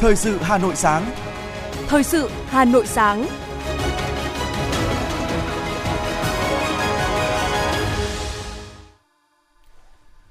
[0.00, 1.10] Thời sự Hà Nội sáng.
[1.88, 3.26] Thời sự Hà Nội sáng.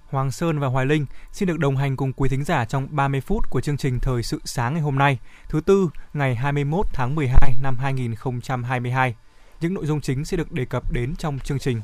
[0.09, 3.21] Hoàng Sơn và Hoài Linh xin được đồng hành cùng quý thính giả trong 30
[3.21, 5.19] phút của chương trình Thời sự sáng ngày hôm nay,
[5.49, 9.15] thứ tư, ngày 21 tháng 12 năm 2022.
[9.61, 11.81] Những nội dung chính sẽ được đề cập đến trong chương trình.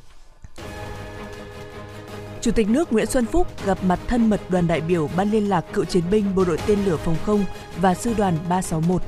[2.44, 5.50] Chủ tịch nước Nguyễn Xuân Phúc gặp mặt thân mật đoàn đại biểu Ban liên
[5.50, 7.46] lạc cựu chiến binh bộ đội tên lửa phòng không
[7.82, 9.02] và sư đoàn 361.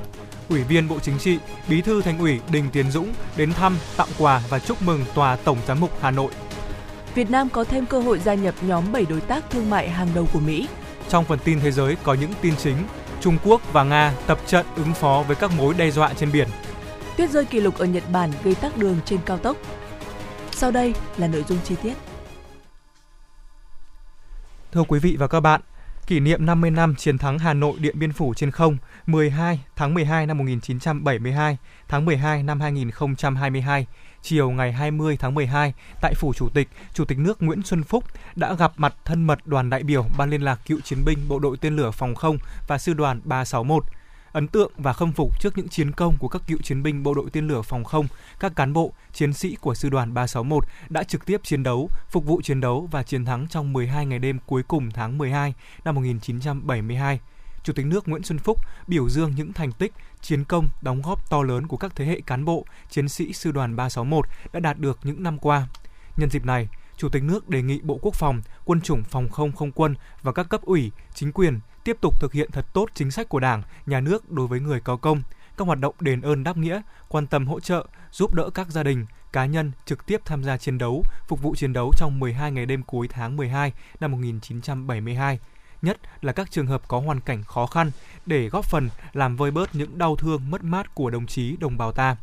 [0.48, 4.08] Ủy viên Bộ Chính trị, Bí thư Thành ủy Đình Tiến Dũng đến thăm, tặng
[4.18, 6.30] quà và chúc mừng Tòa Tổng Giám mục Hà Nội.
[7.14, 10.08] Việt Nam có thêm cơ hội gia nhập nhóm 7 đối tác thương mại hàng
[10.14, 10.68] đầu của Mỹ.
[11.08, 12.76] Trong phần tin thế giới có những tin chính,
[13.20, 16.48] Trung Quốc và Nga tập trận ứng phó với các mối đe dọa trên biển.
[17.16, 19.56] Tuyết rơi kỷ lục ở Nhật Bản gây tắc đường trên cao tốc.
[20.52, 21.94] Sau đây là nội dung chi tiết.
[24.76, 25.60] Thưa quý vị và các bạn,
[26.06, 29.94] kỷ niệm 50 năm chiến thắng Hà Nội Điện Biên Phủ trên không 12 tháng
[29.94, 31.56] 12 năm 1972,
[31.88, 33.86] tháng 12 năm 2022,
[34.22, 38.04] chiều ngày 20 tháng 12 tại Phủ Chủ tịch, Chủ tịch nước Nguyễn Xuân Phúc
[38.34, 41.38] đã gặp mặt thân mật đoàn đại biểu Ban liên lạc cựu chiến binh Bộ
[41.38, 43.84] đội tên lửa phòng không và sư đoàn 361
[44.36, 47.14] ấn tượng và khâm phục trước những chiến công của các cựu chiến binh bộ
[47.14, 48.06] đội tên lửa phòng không,
[48.40, 52.24] các cán bộ, chiến sĩ của sư đoàn 361 đã trực tiếp chiến đấu, phục
[52.24, 55.94] vụ chiến đấu và chiến thắng trong 12 ngày đêm cuối cùng tháng 12 năm
[55.94, 57.20] 1972.
[57.62, 61.30] Chủ tịch nước Nguyễn Xuân Phúc biểu dương những thành tích, chiến công, đóng góp
[61.30, 64.78] to lớn của các thế hệ cán bộ, chiến sĩ sư đoàn 361 đã đạt
[64.78, 65.66] được những năm qua.
[66.16, 69.52] Nhân dịp này, Chủ tịch nước đề nghị Bộ Quốc phòng, Quân chủng Phòng không
[69.52, 73.10] không quân và các cấp ủy, chính quyền tiếp tục thực hiện thật tốt chính
[73.10, 75.22] sách của Đảng, Nhà nước đối với người có công,
[75.56, 78.82] các hoạt động đền ơn đáp nghĩa, quan tâm hỗ trợ, giúp đỡ các gia
[78.82, 82.52] đình, cá nhân trực tiếp tham gia chiến đấu, phục vụ chiến đấu trong 12
[82.52, 85.38] ngày đêm cuối tháng 12 năm 1972
[85.82, 87.90] nhất là các trường hợp có hoàn cảnh khó khăn
[88.26, 91.78] để góp phần làm vơi bớt những đau thương mất mát của đồng chí đồng
[91.78, 92.16] bào ta.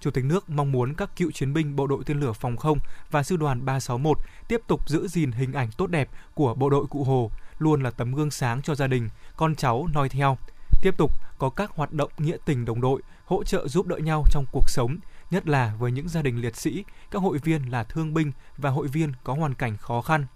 [0.00, 2.78] Chủ tịch nước mong muốn các cựu chiến binh bộ đội tên lửa phòng không
[3.10, 4.18] và sư đoàn 361
[4.48, 7.30] tiếp tục giữ gìn hình ảnh tốt đẹp của bộ đội Cụ Hồ,
[7.62, 10.38] luôn là tấm gương sáng cho gia đình, con cháu noi theo.
[10.82, 14.24] Tiếp tục có các hoạt động nghĩa tình đồng đội, hỗ trợ giúp đỡ nhau
[14.30, 14.96] trong cuộc sống,
[15.30, 18.70] nhất là với những gia đình liệt sĩ, các hội viên là thương binh và
[18.70, 20.26] hội viên có hoàn cảnh khó khăn.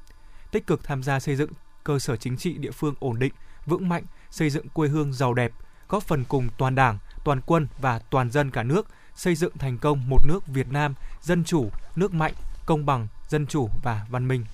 [0.51, 1.51] Tích cực tham gia xây dựng
[1.85, 3.33] cơ sở chính trị địa phương ổn định,
[3.67, 5.53] vững mạnh, xây dựng quê hương giàu đẹp,
[5.89, 9.79] góp phần cùng toàn Đảng, toàn quân và toàn dân cả nước xây dựng thành
[9.79, 12.33] công một nước Việt Nam dân chủ, nước mạnh,
[12.67, 14.45] công bằng, dân chủ và văn minh.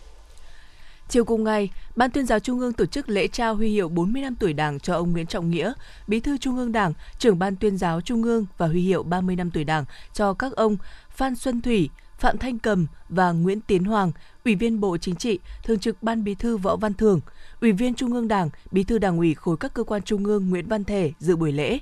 [1.12, 4.23] Chiều cùng ngày, Ban tuyên giáo Trung ương tổ chức lễ trao huy hiệu 40
[4.23, 5.73] năm tuổi Đảng cho ông Nguyễn Trọng Nghĩa,
[6.06, 9.37] Bí thư Trung ương Đảng, trưởng Ban tuyên giáo Trung ương và huy hiệu 30
[9.37, 9.84] năm tuổi Đảng
[10.15, 10.77] cho các ông
[11.11, 14.12] Phan Xuân Thủy, Phạm Thanh Cầm và Nguyễn Tiến Hoàng,
[14.45, 17.21] Ủy viên Bộ Chính trị, Thường trực Ban Bí thư Võ Văn thường,
[17.61, 20.51] Ủy viên Trung ương Đảng, Bí thư Đảng ủy khối các cơ quan trung ương
[20.51, 21.78] Nguyễn Văn Thể dự buổi lễ.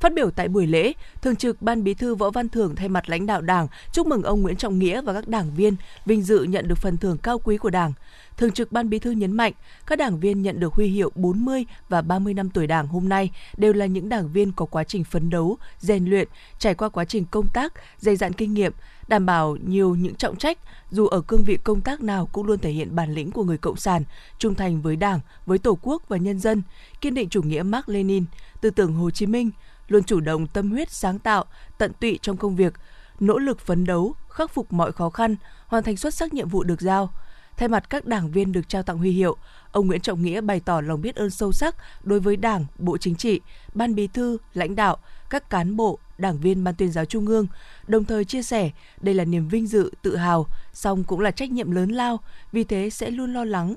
[0.00, 3.08] Phát biểu tại buổi lễ, Thường trực Ban Bí thư Võ Văn Thưởng thay mặt
[3.08, 6.42] lãnh đạo Đảng chúc mừng ông Nguyễn Trọng Nghĩa và các đảng viên vinh dự
[6.42, 7.92] nhận được phần thưởng cao quý của Đảng.
[8.36, 9.52] Thường trực Ban Bí thư nhấn mạnh,
[9.86, 13.30] các đảng viên nhận được huy hiệu 40 và 30 năm tuổi Đảng hôm nay
[13.56, 16.28] đều là những đảng viên có quá trình phấn đấu, rèn luyện,
[16.58, 18.72] trải qua quá trình công tác, dày dặn kinh nghiệm,
[19.08, 20.58] đảm bảo nhiều những trọng trách,
[20.90, 23.58] dù ở cương vị công tác nào cũng luôn thể hiện bản lĩnh của người
[23.58, 24.02] cộng sản,
[24.38, 26.62] trung thành với Đảng, với Tổ quốc và nhân dân,
[27.00, 28.24] kiên định chủ nghĩa Mark Lenin,
[28.60, 29.50] tư tưởng Hồ Chí Minh,
[29.88, 31.44] luôn chủ động tâm huyết sáng tạo,
[31.78, 32.74] tận tụy trong công việc,
[33.20, 35.36] nỗ lực phấn đấu, khắc phục mọi khó khăn,
[35.66, 37.10] hoàn thành xuất sắc nhiệm vụ được giao.
[37.56, 39.36] Thay mặt các đảng viên được trao tặng huy hiệu,
[39.72, 42.98] ông Nguyễn Trọng Nghĩa bày tỏ lòng biết ơn sâu sắc đối với Đảng, Bộ
[42.98, 43.40] Chính trị,
[43.74, 44.96] Ban Bí thư, lãnh đạo,
[45.30, 47.46] các cán bộ, đảng viên Ban tuyên giáo Trung ương,
[47.86, 51.50] đồng thời chia sẻ đây là niềm vinh dự, tự hào, song cũng là trách
[51.50, 52.20] nhiệm lớn lao,
[52.52, 53.74] vì thế sẽ luôn lo lắng,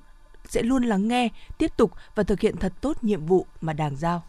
[0.50, 3.96] sẽ luôn lắng nghe, tiếp tục và thực hiện thật tốt nhiệm vụ mà Đảng
[3.96, 4.24] giao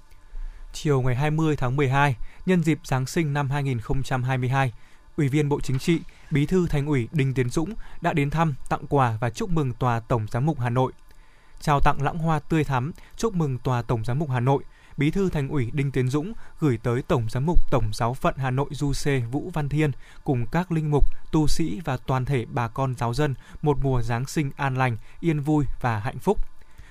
[0.83, 2.16] chiều ngày 20 tháng 12,
[2.47, 4.72] nhân dịp Giáng sinh năm 2022,
[5.16, 6.00] Ủy viên Bộ Chính trị,
[6.31, 9.72] Bí thư Thành ủy Đinh Tiến Dũng đã đến thăm, tặng quà và chúc mừng
[9.72, 10.93] Tòa Tổng Giám mục Hà Nội.
[11.61, 14.62] Trao tặng lãng hoa tươi thắm, chúc mừng Tòa Tổng Giám mục Hà Nội,
[14.97, 18.35] Bí thư Thành ủy Đinh Tiến Dũng gửi tới Tổng Giám mục Tổng giáo phận
[18.37, 19.91] Hà Nội Du Sê Vũ Văn Thiên
[20.25, 24.03] cùng các linh mục, tu sĩ và toàn thể bà con giáo dân một mùa
[24.03, 26.38] Giáng sinh an lành, yên vui và hạnh phúc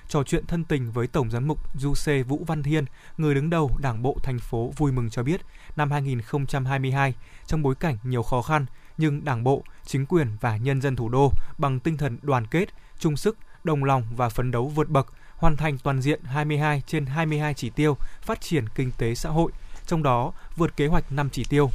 [0.08, 2.84] trò chuyện thân tình với Tổng giám mục Du Sê Vũ Văn Thiên,
[3.18, 5.40] người đứng đầu Đảng bộ thành phố vui mừng cho biết,
[5.76, 7.14] năm 2022,
[7.46, 8.66] trong bối cảnh nhiều khó khăn,
[8.98, 12.68] nhưng Đảng bộ, chính quyền và nhân dân thủ đô bằng tinh thần đoàn kết,
[12.98, 17.06] chung sức, đồng lòng và phấn đấu vượt bậc, hoàn thành toàn diện 22 trên
[17.06, 19.52] 22 chỉ tiêu phát triển kinh tế xã hội,
[19.86, 21.70] trong đó vượt kế hoạch 5 chỉ tiêu.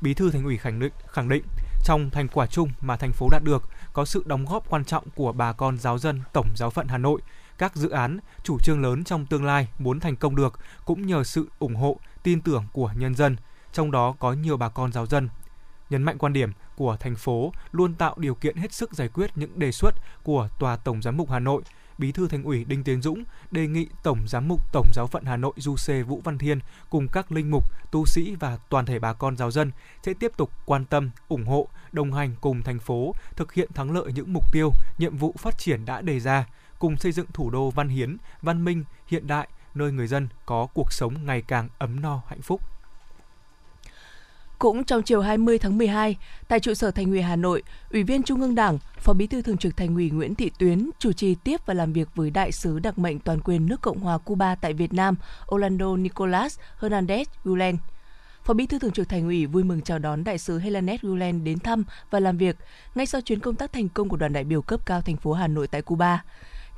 [0.00, 1.42] Bí thư Thành ủy khẳng định khẳng định
[1.84, 5.04] trong thành quả chung mà thành phố đạt được có sự đóng góp quan trọng
[5.14, 7.20] của bà con giáo dân Tổng giáo phận Hà Nội,
[7.58, 11.24] các dự án, chủ trương lớn trong tương lai muốn thành công được cũng nhờ
[11.24, 13.36] sự ủng hộ, tin tưởng của nhân dân,
[13.72, 15.28] trong đó có nhiều bà con giáo dân.
[15.90, 19.30] Nhấn mạnh quan điểm của thành phố luôn tạo điều kiện hết sức giải quyết
[19.34, 21.62] những đề xuất của Tòa Tổng Giám mục Hà Nội–
[21.98, 25.24] Bí thư Thành ủy Đinh Tiến Dũng đề nghị Tổng Giám mục Tổng Giáo phận
[25.24, 26.58] Hà Nội Du Sê Vũ Văn Thiên
[26.90, 29.70] cùng các linh mục, tu sĩ và toàn thể bà con giáo dân
[30.02, 33.90] sẽ tiếp tục quan tâm, ủng hộ, đồng hành cùng thành phố thực hiện thắng
[33.90, 36.46] lợi những mục tiêu, nhiệm vụ phát triển đã đề ra,
[36.78, 40.66] cùng xây dựng thủ đô văn hiến, văn minh, hiện đại, nơi người dân có
[40.74, 42.60] cuộc sống ngày càng ấm no hạnh phúc.
[44.58, 46.16] Cũng trong chiều 20 tháng 12,
[46.48, 49.42] tại trụ sở Thành ủy Hà Nội, Ủy viên Trung ương Đảng, Phó Bí thư
[49.42, 52.52] Thường trực Thành ủy Nguyễn Thị Tuyến chủ trì tiếp và làm việc với đại
[52.52, 55.14] sứ đặc mệnh toàn quyền nước Cộng hòa Cuba tại Việt Nam,
[55.54, 57.76] Orlando Nicolas Hernandez Gulen.
[58.44, 61.44] Phó Bí thư Thường trực Thành ủy vui mừng chào đón đại sứ Helenet Gulen
[61.44, 62.56] đến thăm và làm việc
[62.94, 65.32] ngay sau chuyến công tác thành công của đoàn đại biểu cấp cao thành phố
[65.32, 66.22] Hà Nội tại Cuba.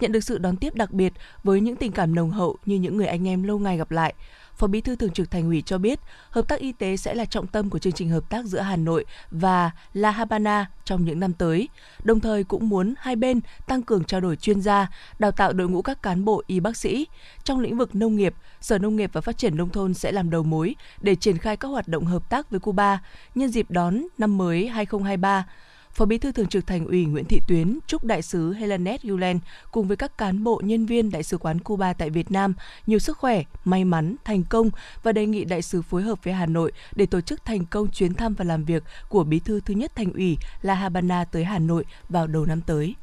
[0.00, 1.12] Nhận được sự đón tiếp đặc biệt
[1.44, 4.14] với những tình cảm nồng hậu như những người anh em lâu ngày gặp lại,
[4.56, 6.00] Phó Bí thư Thường trực Thành ủy cho biết,
[6.30, 8.76] hợp tác y tế sẽ là trọng tâm của chương trình hợp tác giữa Hà
[8.76, 11.68] Nội và La Habana trong những năm tới.
[12.04, 15.68] Đồng thời cũng muốn hai bên tăng cường trao đổi chuyên gia, đào tạo đội
[15.68, 17.06] ngũ các cán bộ y bác sĩ.
[17.44, 20.30] Trong lĩnh vực nông nghiệp, Sở Nông nghiệp và Phát triển Nông thôn sẽ làm
[20.30, 23.02] đầu mối để triển khai các hoạt động hợp tác với Cuba
[23.34, 25.46] nhân dịp đón năm mới 2023
[25.92, 29.38] Phó Bí thư Thường trực Thành ủy Nguyễn Thị Tuyến chúc đại sứ Helenet Yulen
[29.70, 32.54] cùng với các cán bộ nhân viên Đại sứ quán Cuba tại Việt Nam
[32.86, 34.70] nhiều sức khỏe, may mắn, thành công
[35.02, 37.88] và đề nghị đại sứ phối hợp với Hà Nội để tổ chức thành công
[37.88, 41.44] chuyến thăm và làm việc của Bí thư thứ nhất Thành ủy La Habana tới
[41.44, 42.94] Hà Nội vào đầu năm tới.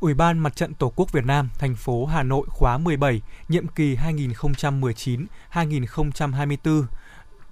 [0.00, 3.66] Ủy ban Mặt trận Tổ quốc Việt Nam thành phố Hà Nội khóa 17, nhiệm
[3.66, 6.84] kỳ 2019-2024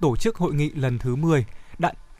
[0.00, 1.44] tổ chức hội nghị lần thứ 10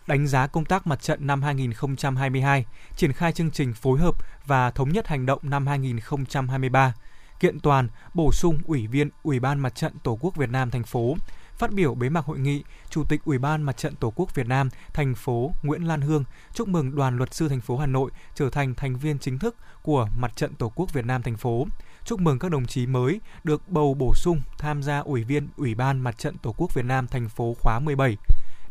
[0.06, 2.64] đánh giá công tác mặt trận năm 2022,
[2.96, 4.14] triển khai chương trình phối hợp
[4.46, 6.94] và thống nhất hành động năm 2023,
[7.40, 10.82] kiện toàn, bổ sung Ủy viên Ủy ban Mặt trận Tổ quốc Việt Nam thành
[10.82, 11.16] phố.
[11.56, 14.46] Phát biểu bế mạc hội nghị, Chủ tịch Ủy ban Mặt trận Tổ quốc Việt
[14.46, 16.24] Nam thành phố Nguyễn Lan Hương
[16.54, 19.56] chúc mừng đoàn luật sư thành phố Hà Nội trở thành thành viên chính thức
[19.82, 21.66] của Mặt trận Tổ quốc Việt Nam thành phố.
[22.04, 25.74] Chúc mừng các đồng chí mới được bầu bổ sung tham gia Ủy viên Ủy
[25.74, 28.16] ban Mặt trận Tổ quốc Việt Nam thành phố khóa 17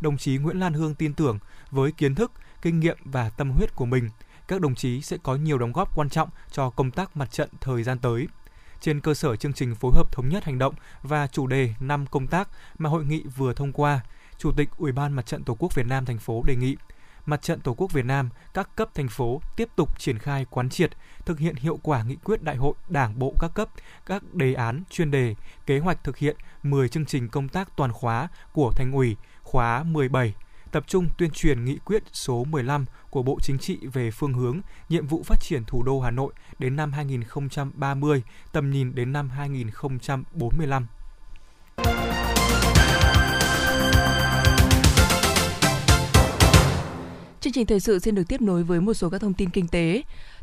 [0.01, 1.39] đồng chí Nguyễn Lan Hương tin tưởng
[1.71, 2.31] với kiến thức,
[2.61, 4.09] kinh nghiệm và tâm huyết của mình,
[4.47, 7.49] các đồng chí sẽ có nhiều đóng góp quan trọng cho công tác mặt trận
[7.61, 8.27] thời gian tới.
[8.81, 12.05] Trên cơ sở chương trình phối hợp thống nhất hành động và chủ đề năm
[12.05, 14.01] công tác mà hội nghị vừa thông qua,
[14.37, 16.75] Chủ tịch Ủy ban Mặt trận Tổ quốc Việt Nam thành phố đề nghị
[17.25, 20.69] Mặt trận Tổ quốc Việt Nam, các cấp thành phố tiếp tục triển khai quán
[20.69, 20.91] triệt,
[21.25, 23.69] thực hiện hiệu quả nghị quyết đại hội Đảng bộ các cấp,
[24.05, 27.91] các đề án, chuyên đề, kế hoạch thực hiện 10 chương trình công tác toàn
[27.91, 29.15] khóa của Thành ủy,
[29.51, 30.33] khóa 17
[30.71, 34.61] tập trung tuyên truyền nghị quyết số 15 của Bộ Chính trị về phương hướng,
[34.89, 39.29] nhiệm vụ phát triển thủ đô Hà Nội đến năm 2030, tầm nhìn đến năm
[39.29, 40.87] 2045.
[47.41, 49.67] Chương trình thời sự xin được tiếp nối với một số các thông tin kinh
[49.67, 50.01] tế.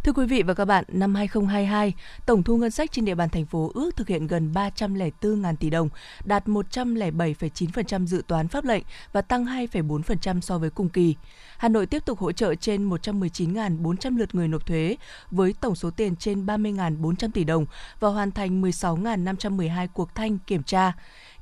[0.09, 1.95] Thưa quý vị và các bạn, năm 2022,
[2.27, 5.71] tổng thu ngân sách trên địa bàn thành phố ước thực hiện gần 304.000 tỷ
[5.71, 5.89] đồng,
[6.25, 8.83] đạt 107,9% dự toán pháp lệnh
[9.13, 11.15] và tăng 2,4% so với cùng kỳ.
[11.59, 14.97] Hà Nội tiếp tục hỗ trợ trên 119.400 lượt người nộp thuế
[15.31, 17.67] với tổng số tiền trên 30.400 tỷ đồng
[18.01, 20.93] và hoàn thành 16.512 cuộc thanh kiểm tra.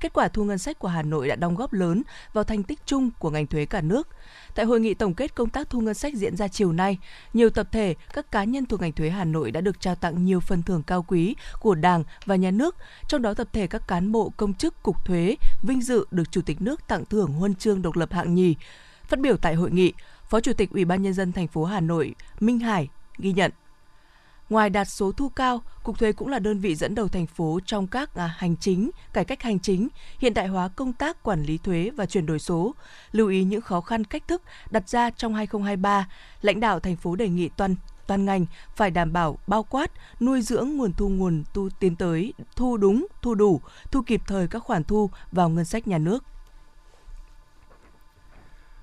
[0.00, 2.78] Kết quả thu ngân sách của Hà Nội đã đóng góp lớn vào thành tích
[2.86, 4.08] chung của ngành thuế cả nước.
[4.54, 6.98] Tại hội nghị tổng kết công tác thu ngân sách diễn ra chiều nay,
[7.32, 10.24] nhiều tập thể, các cá nhân thuộc ngành thuế Hà Nội đã được trao tặng
[10.24, 12.76] nhiều phần thưởng cao quý của Đảng và Nhà nước,
[13.08, 16.40] trong đó tập thể các cán bộ công chức cục thuế vinh dự được Chủ
[16.40, 18.54] tịch nước tặng thưởng huân chương độc lập hạng nhì.
[19.04, 19.92] Phát biểu tại hội nghị,
[20.28, 22.88] Phó Chủ tịch Ủy ban nhân dân thành phố Hà Nội Minh Hải
[23.18, 23.52] ghi nhận
[24.50, 27.60] Ngoài đạt số thu cao, Cục Thuế cũng là đơn vị dẫn đầu thành phố
[27.66, 29.88] trong các à, hành chính, cải cách hành chính,
[30.18, 32.74] hiện đại hóa công tác quản lý thuế và chuyển đổi số.
[33.12, 36.08] Lưu ý những khó khăn cách thức đặt ra trong 2023,
[36.42, 37.76] lãnh đạo thành phố đề nghị toàn
[38.06, 42.32] toàn ngành phải đảm bảo bao quát, nuôi dưỡng nguồn thu nguồn tu tiến tới,
[42.56, 43.60] thu đúng, thu đủ,
[43.90, 46.24] thu kịp thời các khoản thu vào ngân sách nhà nước.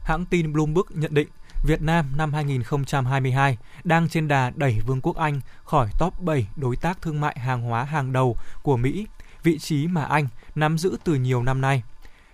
[0.03, 1.27] Hãng tin Bloomberg nhận định
[1.63, 6.75] Việt Nam năm 2022 đang trên đà đẩy Vương quốc Anh khỏi top 7 đối
[6.75, 9.07] tác thương mại hàng hóa hàng đầu của Mỹ,
[9.43, 11.83] vị trí mà Anh nắm giữ từ nhiều năm nay.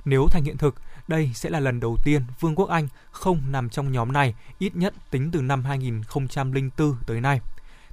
[0.06, 0.76] Nếu thành hiện thực,
[1.08, 4.76] đây sẽ là lần đầu tiên Vương quốc Anh không nằm trong nhóm này, ít
[4.76, 7.42] nhất tính từ năm 2004 tới nay.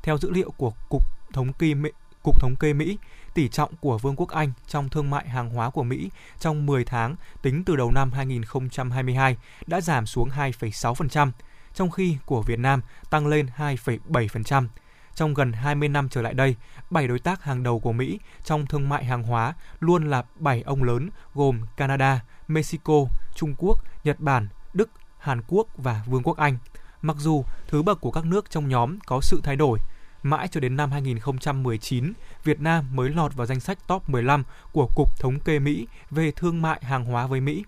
[0.02, 1.02] Theo dữ liệu của Cục
[1.32, 1.74] Thống kê
[2.22, 2.98] Cục Thống kê Mỹ,
[3.36, 6.84] tỷ trọng của Vương quốc Anh trong thương mại hàng hóa của Mỹ trong 10
[6.84, 11.30] tháng tính từ đầu năm 2022 đã giảm xuống 2,6%,
[11.74, 14.68] trong khi của Việt Nam tăng lên 2,7%.
[15.14, 16.56] trong gần 20 năm trở lại đây,
[16.90, 20.62] 7 đối tác hàng đầu của Mỹ trong thương mại hàng hóa luôn là 7
[20.62, 26.36] ông lớn gồm Canada, Mexico, Trung Quốc, Nhật Bản, Đức, Hàn Quốc và Vương quốc
[26.36, 26.58] Anh.
[27.02, 29.78] Mặc dù thứ bậc của các nước trong nhóm có sự thay đổi,
[30.26, 32.12] mãi cho đến năm 2019,
[32.44, 36.30] Việt Nam mới lọt vào danh sách top 15 của Cục Thống kê Mỹ về
[36.30, 37.64] thương mại hàng hóa với Mỹ.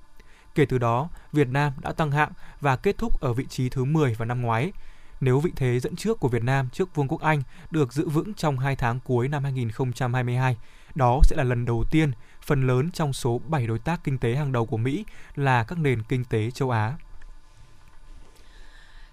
[0.54, 3.84] Kể từ đó, Việt Nam đã tăng hạng và kết thúc ở vị trí thứ
[3.84, 4.72] 10 vào năm ngoái.
[5.20, 8.34] Nếu vị thế dẫn trước của Việt Nam trước Vương quốc Anh được giữ vững
[8.34, 10.56] trong 2 tháng cuối năm 2022,
[10.94, 12.12] đó sẽ là lần đầu tiên
[12.42, 15.04] phần lớn trong số 7 đối tác kinh tế hàng đầu của Mỹ
[15.36, 16.94] là các nền kinh tế châu Á.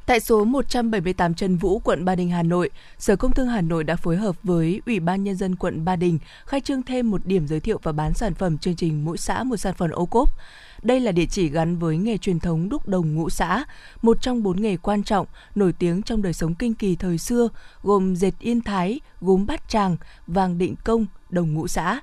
[0.06, 3.84] Tại số 178 Trần Vũ, quận Ba Đình, Hà Nội, Sở Công Thương Hà Nội
[3.84, 7.26] đã phối hợp với Ủy ban Nhân dân quận Ba Đình khai trương thêm một
[7.26, 10.06] điểm giới thiệu và bán sản phẩm chương trình Mỗi xã một sản phẩm ô
[10.06, 10.30] cốp.
[10.84, 13.64] Đây là địa chỉ gắn với nghề truyền thống đúc đồng ngũ xã,
[14.02, 17.50] một trong bốn nghề quan trọng, nổi tiếng trong đời sống kinh kỳ thời xưa,
[17.84, 19.98] gồm dệt yên thái, gốm bát tràng,
[20.28, 22.02] vàng định công, đồng ngũ xã.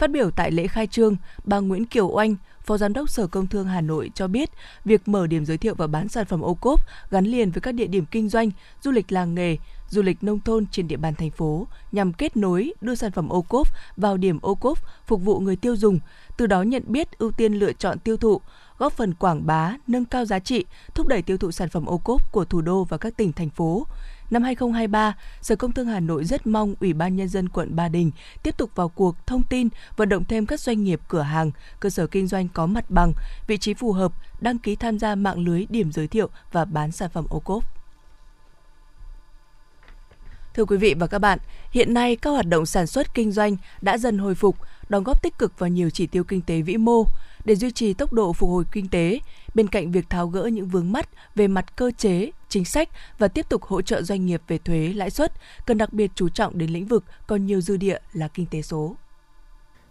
[0.00, 3.46] Phát biểu tại lễ khai trương, bà Nguyễn Kiều Oanh, Phó Giám đốc Sở Công
[3.46, 4.50] Thương Hà Nội cho biết,
[4.84, 6.80] việc mở điểm giới thiệu và bán sản phẩm ô cốp
[7.10, 8.50] gắn liền với các địa điểm kinh doanh,
[8.82, 9.56] du lịch làng nghề,
[9.88, 13.28] du lịch nông thôn trên địa bàn thành phố nhằm kết nối đưa sản phẩm
[13.28, 13.66] ô cốp
[13.96, 15.98] vào điểm ô cốp phục vụ người tiêu dùng,
[16.36, 18.40] từ đó nhận biết ưu tiên lựa chọn tiêu thụ,
[18.78, 20.64] góp phần quảng bá, nâng cao giá trị,
[20.94, 23.50] thúc đẩy tiêu thụ sản phẩm ô cốp của thủ đô và các tỉnh thành
[23.50, 23.86] phố.
[24.30, 27.88] Năm 2023, Sở Công Thương Hà Nội rất mong Ủy ban Nhân dân quận Ba
[27.88, 28.10] Đình
[28.42, 31.90] tiếp tục vào cuộc thông tin, vận động thêm các doanh nghiệp cửa hàng, cơ
[31.90, 33.12] sở kinh doanh có mặt bằng,
[33.46, 36.92] vị trí phù hợp, đăng ký tham gia mạng lưới điểm giới thiệu và bán
[36.92, 37.64] sản phẩm ô cốp.
[40.54, 41.38] Thưa quý vị và các bạn,
[41.70, 44.56] hiện nay các hoạt động sản xuất kinh doanh đã dần hồi phục,
[44.88, 47.04] đóng góp tích cực vào nhiều chỉ tiêu kinh tế vĩ mô.
[47.44, 49.18] Để duy trì tốc độ phục hồi kinh tế,
[49.54, 53.28] bên cạnh việc tháo gỡ những vướng mắt về mặt cơ chế, chính sách và
[53.28, 55.32] tiếp tục hỗ trợ doanh nghiệp về thuế, lãi suất,
[55.66, 58.62] cần đặc biệt chú trọng đến lĩnh vực còn nhiều dư địa là kinh tế
[58.62, 58.96] số.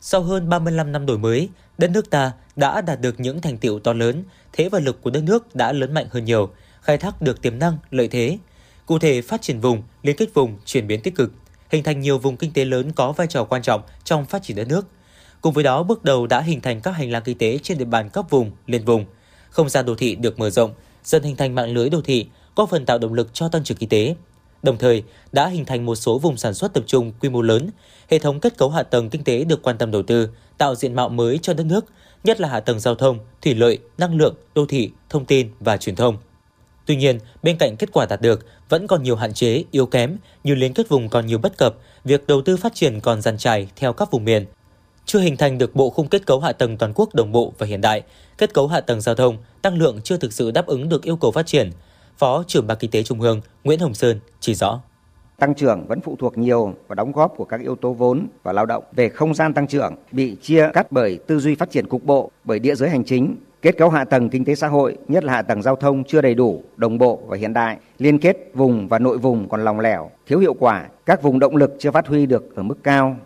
[0.01, 3.79] Sau hơn 35 năm đổi mới, đất nước ta đã đạt được những thành tiệu
[3.79, 6.49] to lớn, thế và lực của đất nước đã lớn mạnh hơn nhiều,
[6.81, 8.37] khai thác được tiềm năng, lợi thế.
[8.85, 11.33] Cụ thể, phát triển vùng, liên kết vùng, chuyển biến tích cực,
[11.69, 14.57] hình thành nhiều vùng kinh tế lớn có vai trò quan trọng trong phát triển
[14.57, 14.87] đất nước.
[15.41, 17.85] Cùng với đó, bước đầu đã hình thành các hành lang kinh tế trên địa
[17.85, 19.05] bàn cấp vùng, liên vùng.
[19.49, 20.71] Không gian đô thị được mở rộng,
[21.03, 23.77] dần hình thành mạng lưới đô thị, có phần tạo động lực cho tăng trưởng
[23.77, 24.15] kinh tế.
[24.63, 27.69] Đồng thời, đã hình thành một số vùng sản xuất tập trung quy mô lớn,
[28.09, 30.95] hệ thống kết cấu hạ tầng kinh tế được quan tâm đầu tư, tạo diện
[30.95, 31.85] mạo mới cho đất nước,
[32.23, 35.77] nhất là hạ tầng giao thông, thủy lợi, năng lượng, đô thị, thông tin và
[35.77, 36.17] truyền thông.
[36.85, 40.17] Tuy nhiên, bên cạnh kết quả đạt được, vẫn còn nhiều hạn chế, yếu kém
[40.43, 43.37] như liên kết vùng còn nhiều bất cập, việc đầu tư phát triển còn dàn
[43.37, 44.45] trải theo các vùng miền.
[45.11, 47.65] Chưa hình thành được bộ khung kết cấu hạ tầng toàn quốc đồng bộ và
[47.67, 48.03] hiện đại,
[48.37, 51.15] kết cấu hạ tầng giao thông, tăng lượng chưa thực sự đáp ứng được yêu
[51.15, 51.71] cầu phát triển.
[52.17, 54.79] Phó trưởng ban kinh tế Trung ương Nguyễn Hồng Sơn chỉ rõ.
[55.39, 58.53] Tăng trưởng vẫn phụ thuộc nhiều vào đóng góp của các yếu tố vốn và
[58.53, 58.83] lao động.
[58.95, 62.31] Về không gian tăng trưởng bị chia cắt bởi tư duy phát triển cục bộ,
[62.43, 65.33] bởi địa giới hành chính, kết cấu hạ tầng kinh tế xã hội, nhất là
[65.33, 68.87] hạ tầng giao thông chưa đầy đủ, đồng bộ và hiện đại, liên kết vùng
[68.87, 72.07] và nội vùng còn lòng lẻo, thiếu hiệu quả, các vùng động lực chưa phát
[72.07, 73.17] huy được ở mức cao,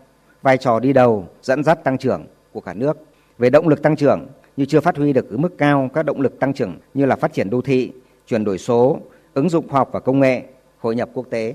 [0.44, 2.96] vai trò đi đầu dẫn dắt tăng trưởng của cả nước.
[3.38, 6.20] Về động lực tăng trưởng như chưa phát huy được ở mức cao các động
[6.20, 7.92] lực tăng trưởng như là phát triển đô thị,
[8.26, 8.98] chuyển đổi số,
[9.34, 10.42] ứng dụng khoa học và công nghệ,
[10.78, 11.54] hội nhập quốc tế.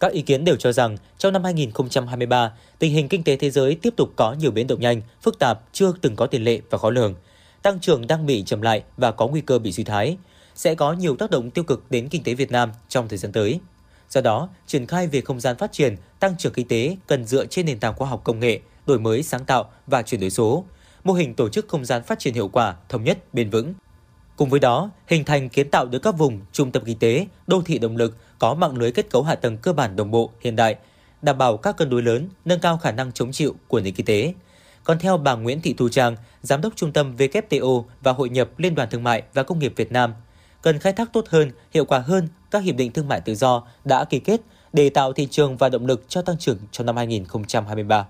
[0.00, 3.74] Các ý kiến đều cho rằng trong năm 2023, tình hình kinh tế thế giới
[3.74, 6.78] tiếp tục có nhiều biến động nhanh, phức tạp, chưa từng có tiền lệ và
[6.78, 7.14] khó lường.
[7.62, 10.16] Tăng trưởng đang bị chậm lại và có nguy cơ bị suy thoái,
[10.54, 13.32] sẽ có nhiều tác động tiêu cực đến kinh tế Việt Nam trong thời gian
[13.32, 13.60] tới.
[14.12, 17.46] Do đó, triển khai về không gian phát triển, tăng trưởng kinh tế cần dựa
[17.46, 20.64] trên nền tảng khoa học công nghệ, đổi mới sáng tạo và chuyển đổi số,
[21.04, 23.74] mô hình tổ chức không gian phát triển hiệu quả, thống nhất, bền vững.
[24.36, 27.62] Cùng với đó, hình thành kiến tạo được các vùng, trung tâm kinh tế, đô
[27.62, 30.56] thị động lực có mạng lưới kết cấu hạ tầng cơ bản đồng bộ, hiện
[30.56, 30.76] đại,
[31.22, 34.06] đảm bảo các cân đối lớn, nâng cao khả năng chống chịu của nền kinh
[34.06, 34.34] tế.
[34.84, 38.48] Còn theo bà Nguyễn Thị Thu Trang, Giám đốc Trung tâm WTO và Hội nhập
[38.58, 40.14] Liên đoàn Thương mại và Công nghiệp Việt Nam,
[40.62, 43.62] cần khai thác tốt hơn, hiệu quả hơn các hiệp định thương mại tự do
[43.84, 44.40] đã ký kết
[44.72, 48.06] để tạo thị trường và động lực cho tăng trưởng trong năm 2023.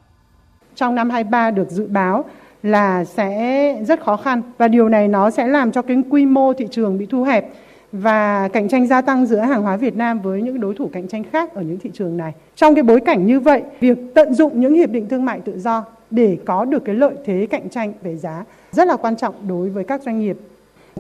[0.75, 2.25] Trong năm 23 được dự báo
[2.63, 6.53] là sẽ rất khó khăn và điều này nó sẽ làm cho cái quy mô
[6.53, 7.49] thị trường bị thu hẹp
[7.93, 11.09] và cạnh tranh gia tăng giữa hàng hóa Việt Nam với những đối thủ cạnh
[11.09, 12.33] tranh khác ở những thị trường này.
[12.57, 15.59] Trong cái bối cảnh như vậy, việc tận dụng những hiệp định thương mại tự
[15.59, 19.49] do để có được cái lợi thế cạnh tranh về giá rất là quan trọng
[19.49, 20.37] đối với các doanh nghiệp.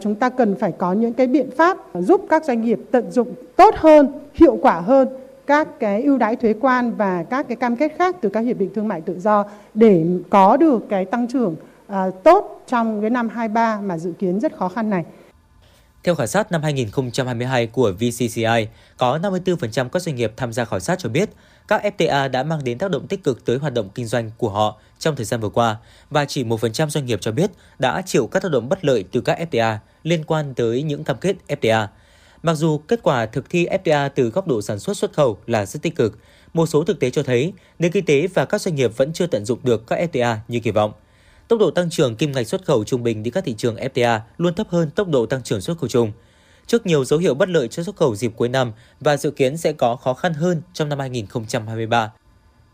[0.00, 3.34] Chúng ta cần phải có những cái biện pháp giúp các doanh nghiệp tận dụng
[3.56, 5.08] tốt hơn, hiệu quả hơn
[5.46, 8.58] các cái ưu đãi thuế quan và các cái cam kết khác từ các hiệp
[8.58, 9.44] định thương mại tự do
[9.74, 11.56] để có được cái tăng trưởng
[11.86, 15.04] à, tốt trong cái năm 23 mà dự kiến rất khó khăn này.
[16.04, 18.66] Theo khảo sát năm 2022 của VCCI,
[18.96, 21.30] có 54% các doanh nghiệp tham gia khảo sát cho biết
[21.68, 24.48] các FTA đã mang đến tác động tích cực tới hoạt động kinh doanh của
[24.50, 25.76] họ trong thời gian vừa qua
[26.10, 29.20] và chỉ 1% doanh nghiệp cho biết đã chịu các tác động bất lợi từ
[29.20, 31.86] các FTA liên quan tới những cam kết FTA.
[32.42, 35.66] Mặc dù kết quả thực thi FTA từ góc độ sản xuất xuất khẩu là
[35.66, 36.18] rất tích cực,
[36.52, 39.26] một số thực tế cho thấy nền kinh tế và các doanh nghiệp vẫn chưa
[39.26, 40.92] tận dụng được các FTA như kỳ vọng.
[41.48, 44.20] Tốc độ tăng trưởng kim ngạch xuất khẩu trung bình đi các thị trường FTA
[44.38, 46.12] luôn thấp hơn tốc độ tăng trưởng xuất khẩu chung.
[46.66, 49.56] Trước nhiều dấu hiệu bất lợi cho xuất khẩu dịp cuối năm và dự kiến
[49.56, 52.12] sẽ có khó khăn hơn trong năm 2023.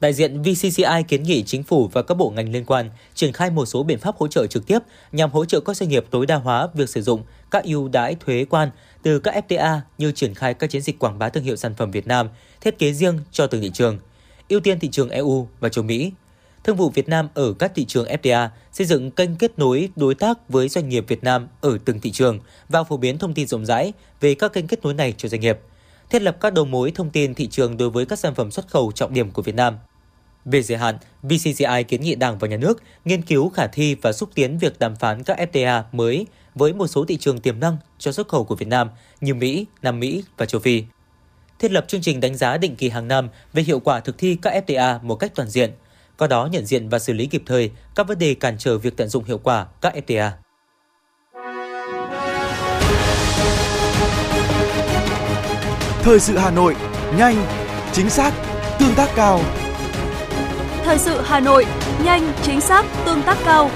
[0.00, 3.50] Đại diện VCCI kiến nghị chính phủ và các bộ ngành liên quan triển khai
[3.50, 4.78] một số biện pháp hỗ trợ trực tiếp
[5.12, 8.14] nhằm hỗ trợ các doanh nghiệp tối đa hóa việc sử dụng các ưu đãi
[8.14, 8.70] thuế quan
[9.02, 11.90] từ các FTA như triển khai các chiến dịch quảng bá thương hiệu sản phẩm
[11.90, 12.28] Việt Nam,
[12.60, 13.98] thiết kế riêng cho từng thị trường,
[14.48, 16.12] ưu tiên thị trường EU và châu Mỹ,
[16.65, 20.15] Thương vụ Việt Nam ở các thị trường FTA, xây dựng kênh kết nối đối
[20.15, 23.47] tác với doanh nghiệp Việt Nam ở từng thị trường và phổ biến thông tin
[23.47, 25.59] rộng rãi về các kênh kết nối này cho doanh nghiệp.
[26.11, 28.69] Thiết lập các đầu mối thông tin thị trường đối với các sản phẩm xuất
[28.69, 29.79] khẩu trọng điểm của Việt Nam.
[30.45, 34.12] Về dài hạn, VCCI kiến nghị Đảng và Nhà nước nghiên cứu khả thi và
[34.12, 37.77] xúc tiến việc đàm phán các FTA mới với một số thị trường tiềm năng
[37.99, 40.83] cho xuất khẩu của Việt Nam như Mỹ, Nam Mỹ và châu Phi.
[41.59, 44.38] Thiết lập chương trình đánh giá định kỳ hàng năm về hiệu quả thực thi
[44.43, 45.71] các FTA một cách toàn diện–
[46.18, 48.96] có đó nhận diện và xử lý kịp thời các vấn đề cản trở việc
[48.96, 50.30] tận dụng hiệu quả các FTA.
[56.02, 56.76] Thời sự Hà Nội,
[57.16, 57.46] nhanh,
[57.92, 58.32] chính xác,
[58.80, 59.40] tương tác cao.
[60.84, 61.66] Thời sự Hà Nội,
[62.04, 63.70] nhanh, chính xác, tương tác cao.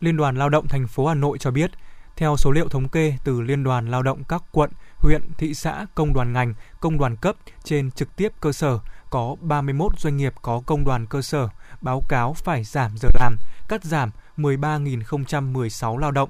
[0.00, 1.70] Liên đoàn Lao động thành phố Hà Nội cho biết,
[2.16, 5.86] theo số liệu thống kê từ Liên đoàn Lao động các quận, huyện, thị xã,
[5.94, 8.78] công đoàn ngành, công đoàn cấp trên trực tiếp cơ sở,
[9.10, 11.48] có 31 doanh nghiệp có công đoàn cơ sở
[11.80, 13.36] báo cáo phải giảm giờ làm,
[13.68, 16.28] cắt giảm 13.016 lao động.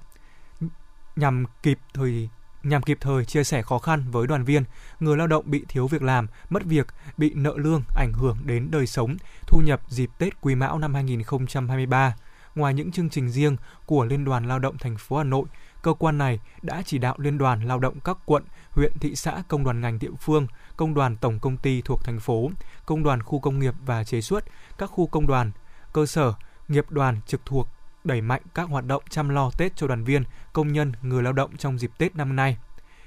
[1.16, 2.28] Nhằm kịp thời
[2.62, 4.64] nhằm kịp thời chia sẻ khó khăn với đoàn viên,
[5.00, 8.70] người lao động bị thiếu việc làm, mất việc, bị nợ lương ảnh hưởng đến
[8.70, 12.14] đời sống, thu nhập dịp Tết Quý Mão năm 2023
[12.54, 15.44] ngoài những chương trình riêng của Liên đoàn Lao động thành phố Hà Nội,
[15.82, 19.42] cơ quan này đã chỉ đạo Liên đoàn Lao động các quận, huyện, thị xã,
[19.48, 22.50] công đoàn ngành địa phương, công đoàn tổng công ty thuộc thành phố,
[22.86, 24.44] công đoàn khu công nghiệp và chế xuất,
[24.78, 25.50] các khu công đoàn,
[25.92, 26.32] cơ sở,
[26.68, 27.68] nghiệp đoàn trực thuộc
[28.04, 31.32] đẩy mạnh các hoạt động chăm lo Tết cho đoàn viên, công nhân, người lao
[31.32, 32.56] động trong dịp Tết năm nay.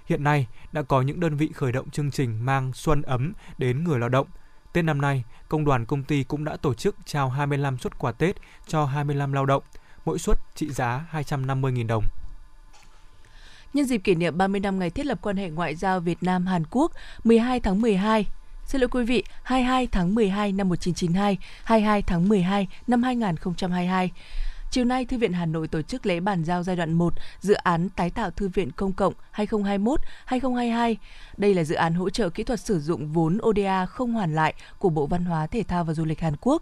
[0.05, 3.83] Hiện nay đã có những đơn vị khởi động chương trình mang xuân ấm đến
[3.83, 4.27] người lao động–
[4.73, 8.11] Tết năm nay, công đoàn công ty cũng đã tổ chức trao 25 suất quà
[8.11, 8.35] Tết
[8.67, 9.63] cho 25 lao động,
[10.05, 12.03] mỗi suất trị giá 250.000 đồng.
[13.73, 16.45] Nhân dịp kỷ niệm 30 năm ngày thiết lập quan hệ ngoại giao Việt Nam
[16.45, 16.91] Hàn Quốc
[17.23, 18.25] 12 tháng 12,
[18.65, 24.11] Xin lỗi quý vị, 22 tháng 12 năm 1992, 22 tháng 12 năm 2022.
[24.73, 27.53] Chiều nay, Thư viện Hà Nội tổ chức lễ bàn giao giai đoạn 1 dự
[27.53, 30.95] án tái tạo Thư viện công cộng 2021-2022.
[31.37, 34.53] Đây là dự án hỗ trợ kỹ thuật sử dụng vốn ODA không hoàn lại
[34.79, 36.61] của Bộ Văn hóa Thể thao và Du lịch Hàn Quốc.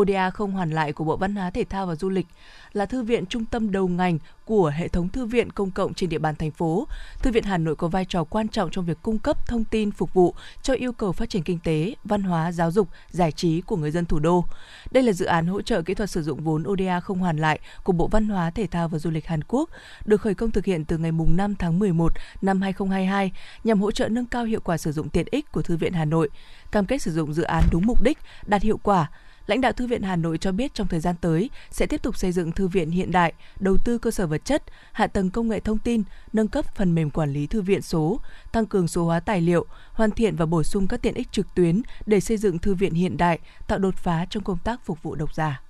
[0.00, 2.26] ODA không hoàn lại của Bộ Văn hóa Thể thao và Du lịch
[2.72, 6.08] là thư viện trung tâm đầu ngành của hệ thống thư viện công cộng trên
[6.08, 6.86] địa bàn thành phố.
[7.22, 9.90] Thư viện Hà Nội có vai trò quan trọng trong việc cung cấp thông tin
[9.90, 13.60] phục vụ cho yêu cầu phát triển kinh tế, văn hóa, giáo dục, giải trí
[13.60, 14.44] của người dân thủ đô.
[14.90, 17.45] Đây là dự án hỗ trợ kỹ thuật sử dụng vốn ODA không hoàn lại
[17.82, 19.70] của Bộ Văn hóa, Thể thao và Du lịch Hàn Quốc,
[20.04, 23.32] được khởi công thực hiện từ ngày 5 tháng 11 năm 2022
[23.64, 26.04] nhằm hỗ trợ nâng cao hiệu quả sử dụng tiện ích của Thư viện Hà
[26.04, 26.28] Nội,
[26.72, 29.08] cam kết sử dụng dự án đúng mục đích, đạt hiệu quả,
[29.46, 32.16] Lãnh đạo Thư viện Hà Nội cho biết trong thời gian tới sẽ tiếp tục
[32.16, 35.48] xây dựng thư viện hiện đại, đầu tư cơ sở vật chất, hạ tầng công
[35.48, 38.20] nghệ thông tin, nâng cấp phần mềm quản lý thư viện số,
[38.52, 41.54] tăng cường số hóa tài liệu, hoàn thiện và bổ sung các tiện ích trực
[41.54, 45.02] tuyến để xây dựng thư viện hiện đại, tạo đột phá trong công tác phục
[45.02, 45.60] vụ độc giả.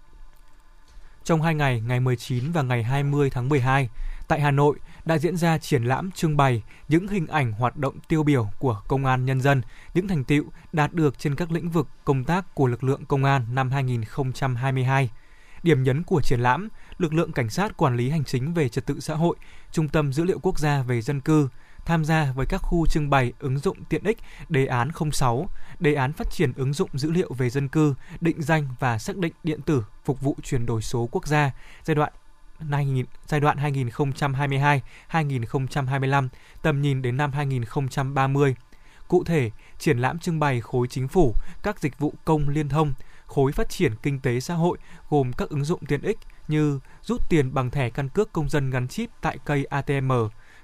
[1.27, 3.89] Trong hai ngày, ngày 19 và ngày 20 tháng 12,
[4.29, 7.95] tại Hà Nội đã diễn ra triển lãm trưng bày những hình ảnh hoạt động
[8.09, 9.63] tiêu biểu của công an nhân dân,
[9.95, 13.25] những thành tiệu đạt được trên các lĩnh vực công tác của lực lượng công
[13.25, 15.11] an năm 2022.
[15.63, 18.87] Điểm nhấn của triển lãm, lực lượng cảnh sát quản lý hành chính về trật
[18.87, 19.37] tự xã hội,
[19.73, 21.49] Trung tâm dữ liệu quốc gia về dân cư,
[21.87, 24.19] tham gia với các khu trưng bày ứng dụng tiện ích
[24.49, 28.43] đề án 06, đề án phát triển ứng dụng dữ liệu về dân cư, định
[28.43, 31.51] danh và xác định điện tử phục vụ chuyển đổi số quốc gia
[31.85, 32.13] giai đoạn
[33.27, 33.59] giai đoạn
[35.11, 36.29] 2022-2025,
[36.63, 38.57] tầm nhìn đến năm 2030.
[39.09, 42.95] Cụ thể, triển lãm trưng bày khối chính phủ, các dịch vụ công liên thông,
[43.27, 44.79] khối phát triển kinh tế xã hội
[45.11, 46.19] gồm các ứng dụng tiện ích,
[46.49, 50.13] như rút tiền bằng thẻ căn cước công dân gắn chip tại cây ATM,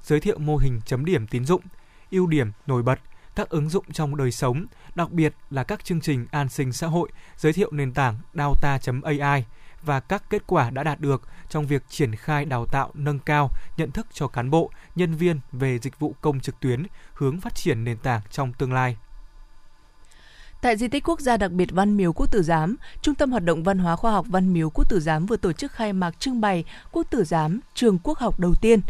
[0.02, 1.62] giới thiệu mô hình chấm điểm tín dụng,
[2.10, 3.00] ưu điểm nổi bật,
[3.36, 6.86] các ứng dụng trong đời sống, đặc biệt là các chương trình an sinh xã
[6.86, 9.44] hội, giới thiệu nền tảng Data.ai
[9.82, 13.50] và các kết quả đã đạt được trong việc triển khai đào tạo nâng cao
[13.76, 17.54] nhận thức cho cán bộ, nhân viên về dịch vụ công trực tuyến, hướng phát
[17.54, 18.96] triển nền tảng trong tương lai.
[20.62, 23.44] Tại di tích quốc gia đặc biệt Văn Miếu Quốc Tử Giám, Trung tâm hoạt
[23.44, 26.20] động văn hóa khoa học Văn Miếu Quốc Tử Giám vừa tổ chức khai mạc
[26.20, 28.80] trưng bày Quốc Tử Giám trường quốc học đầu tiên.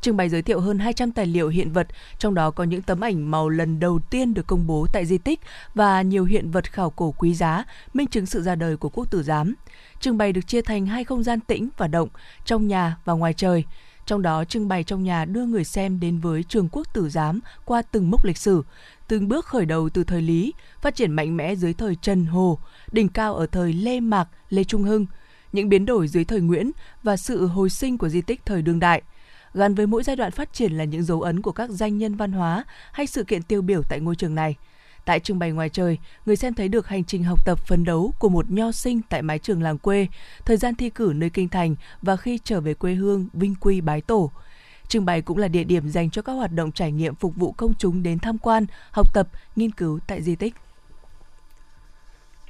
[0.00, 1.86] Trưng bày giới thiệu hơn 200 tài liệu hiện vật,
[2.18, 5.18] trong đó có những tấm ảnh màu lần đầu tiên được công bố tại di
[5.18, 5.40] tích
[5.74, 7.64] và nhiều hiện vật khảo cổ quý giá,
[7.94, 9.54] minh chứng sự ra đời của Quốc Tử Giám.
[10.00, 12.08] Trưng bày được chia thành hai không gian tĩnh và động,
[12.44, 13.64] trong nhà và ngoài trời.
[14.10, 17.40] Trong đó, trưng bày trong nhà đưa người xem đến với trường quốc tử giám
[17.64, 18.62] qua từng mốc lịch sử,
[19.10, 22.58] từng bước khởi đầu từ thời Lý, phát triển mạnh mẽ dưới thời Trần Hồ,
[22.92, 25.06] đỉnh cao ở thời Lê Mạc, Lê Trung Hưng,
[25.52, 26.70] những biến đổi dưới thời Nguyễn
[27.02, 29.02] và sự hồi sinh của di tích thời đương đại.
[29.54, 32.14] Gắn với mỗi giai đoạn phát triển là những dấu ấn của các danh nhân
[32.14, 34.56] văn hóa hay sự kiện tiêu biểu tại ngôi trường này–
[35.04, 38.14] Tại trưng bày ngoài trời, người xem thấy được hành trình học tập phấn đấu
[38.18, 40.06] của một nho sinh tại mái trường làng quê,
[40.44, 43.80] thời gian thi cử nơi kinh thành và khi trở về quê hương vinh quy
[43.80, 44.30] bái tổ.
[44.90, 47.52] Trưng bày cũng là địa điểm dành cho các hoạt động trải nghiệm phục vụ
[47.52, 50.54] công chúng đến tham quan, học tập, nghiên cứu tại di tích.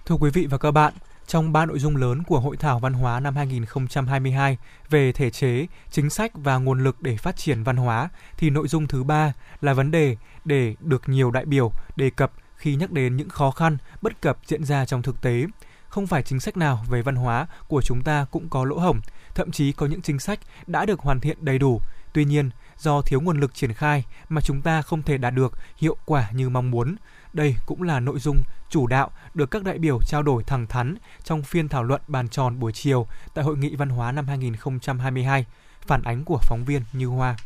[0.07, 0.93] Thưa quý vị và các bạn,
[1.27, 4.59] trong ba nội dung lớn của Hội thảo văn hóa năm 2022
[4.91, 8.69] về thể chế, chính sách và nguồn lực để phát triển văn hóa thì nội
[8.69, 12.91] dung thứ ba là vấn đề để được nhiều đại biểu đề cập khi nhắc
[12.91, 15.47] đến những khó khăn, bất cập diễn ra trong thực tế.
[15.89, 19.01] Không phải chính sách nào về văn hóa của chúng ta cũng có lỗ hổng,
[19.35, 21.81] thậm chí có những chính sách đã được hoàn thiện đầy đủ.
[22.13, 25.53] Tuy nhiên, do thiếu nguồn lực triển khai mà chúng ta không thể đạt được
[25.77, 26.97] hiệu quả như mong muốn.
[27.33, 28.37] Đây cũng là nội dung
[28.71, 30.95] chủ đạo được các đại biểu trao đổi thẳng thắn
[31.25, 35.47] trong phiên thảo luận bàn tròn buổi chiều tại Hội nghị Văn hóa năm 2022.
[35.81, 37.37] Phản ánh của phóng viên Như Hoa.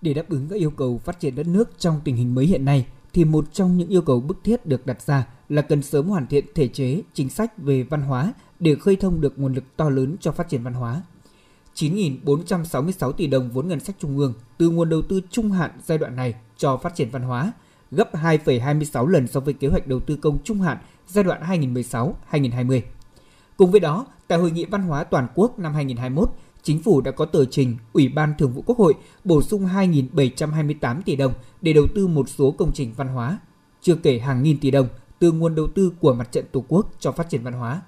[0.00, 2.64] Để đáp ứng các yêu cầu phát triển đất nước trong tình hình mới hiện
[2.64, 6.08] nay, thì một trong những yêu cầu bức thiết được đặt ra là cần sớm
[6.08, 9.64] hoàn thiện thể chế, chính sách về văn hóa để khơi thông được nguồn lực
[9.76, 11.02] to lớn cho phát triển văn hóa.
[11.74, 15.98] 9.466 tỷ đồng vốn ngân sách trung ương từ nguồn đầu tư trung hạn giai
[15.98, 17.52] đoạn này cho phát triển văn hóa,
[17.90, 21.42] gấp 2,26 lần so với kế hoạch đầu tư công trung hạn giai đoạn
[22.30, 22.80] 2016-2020.
[23.56, 26.30] Cùng với đó, tại Hội nghị Văn hóa Toàn quốc năm 2021,
[26.64, 31.02] Chính phủ đã có tờ trình Ủy ban Thường vụ Quốc hội bổ sung 2.728
[31.02, 33.38] tỷ đồng để đầu tư một số công trình văn hóa,
[33.82, 36.90] chưa kể hàng nghìn tỷ đồng từ nguồn đầu tư của Mặt trận Tổ quốc
[37.00, 37.82] cho phát triển văn hóa.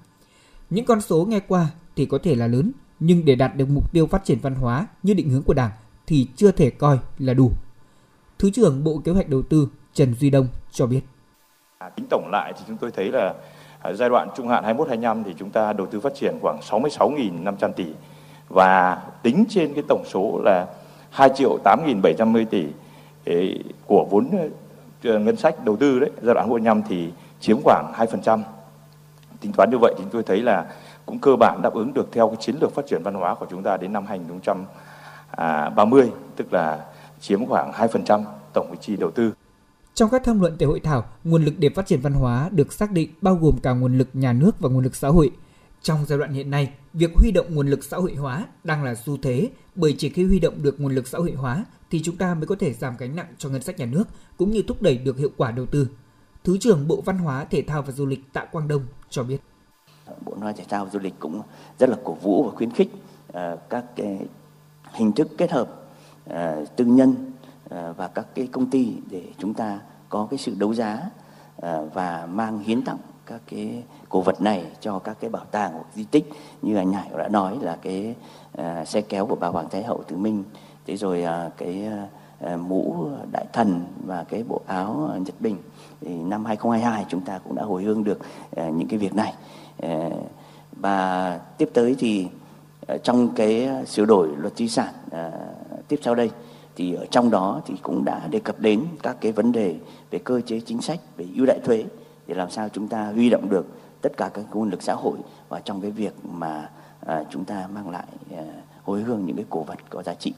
[0.69, 3.93] Những con số nghe qua thì có thể là lớn, nhưng để đạt được mục
[3.93, 5.71] tiêu phát triển văn hóa như định hướng của Đảng
[6.07, 7.51] thì chưa thể coi là đủ.
[8.39, 11.01] Thứ trưởng Bộ Kế hoạch Đầu tư Trần Duy Đông cho biết.
[11.77, 13.33] À, tính tổng lại thì chúng tôi thấy là
[13.81, 17.71] à, giai đoạn trung hạn 21-25 thì chúng ta đầu tư phát triển khoảng 66.500
[17.71, 17.85] tỷ
[18.49, 20.67] và tính trên cái tổng số là
[21.09, 22.65] 2 triệu 8.750 tỷ
[23.85, 24.29] của vốn
[25.03, 28.39] ờ, ngân sách đầu tư đấy giai đoạn 25 thì chiếm khoảng 2%.
[29.41, 30.65] Tính toán như vậy thì chúng tôi thấy là
[31.07, 33.45] cũng cơ bản đáp ứng được theo cái chiến lược phát triển văn hóa của
[33.49, 36.85] chúng ta đến năm 2030, tức là
[37.21, 39.33] chiếm khoảng 2% tổng chi đầu tư.
[39.93, 42.73] Trong các tham luận tại hội thảo, nguồn lực để phát triển văn hóa được
[42.73, 45.31] xác định bao gồm cả nguồn lực nhà nước và nguồn lực xã hội.
[45.81, 48.95] Trong giai đoạn hiện nay, việc huy động nguồn lực xã hội hóa đang là
[48.95, 52.15] xu thế bởi chỉ khi huy động được nguồn lực xã hội hóa thì chúng
[52.15, 54.03] ta mới có thể giảm gánh nặng cho ngân sách nhà nước
[54.37, 55.87] cũng như thúc đẩy được hiệu quả đầu tư.
[56.43, 59.37] Thứ trưởng Bộ Văn hóa, Thể thao và Du lịch Tạ Quang Đông cho biết.
[60.25, 61.41] Bộ Văn hóa Thể thao Du lịch cũng
[61.79, 62.91] rất là cổ vũ và khuyến khích
[63.33, 64.19] ờ, các cái
[64.91, 65.69] hình thức kết hợp
[66.25, 67.31] ờ, tư nhân
[67.69, 71.09] ờ, và các cái công ty để chúng ta có cái sự đấu giá
[71.93, 75.85] và mang hiến tặng các cái cổ vật này cho các cái bảo tàng hoặc
[75.95, 76.29] di tích.
[76.61, 78.15] Như anh Hải đã nói là cái
[78.61, 80.43] uh, xe kéo của bà Hoàng Thái Hậu Tử Minh
[80.85, 81.89] thế rồi uh, cái
[82.43, 85.57] uh, mũ đại thần và cái bộ áo Nhật Bình
[86.01, 88.19] thì năm 2022 chúng ta cũng đã hồi hương được
[88.55, 89.33] ờ, những cái việc này
[89.77, 90.09] ờ,
[90.71, 92.27] và tiếp tới thì
[92.87, 94.93] ờ, trong cái sửa đổi luật di sản
[95.87, 96.31] tiếp sau đây,
[96.75, 99.75] thì ở trong đó thì cũng đã đề cập đến các cái vấn đề
[100.11, 101.85] về cơ chế chính sách, về ưu đại thuế,
[102.27, 103.65] để làm sao chúng ta huy động được
[104.01, 105.17] tất cả các nguồn lực xã hội
[105.49, 106.69] và trong cái việc mà
[107.29, 108.05] chúng ta mang lại
[108.83, 110.33] hồi hương những cái cổ vật có giá trị.